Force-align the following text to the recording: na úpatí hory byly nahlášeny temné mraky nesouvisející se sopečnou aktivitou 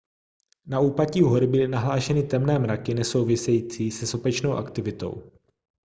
na 0.65 0.79
úpatí 0.79 1.21
hory 1.21 1.47
byly 1.47 1.67
nahlášeny 1.67 2.23
temné 2.23 2.59
mraky 2.59 2.93
nesouvisející 2.93 3.91
se 3.91 4.07
sopečnou 4.07 4.53
aktivitou 4.53 5.31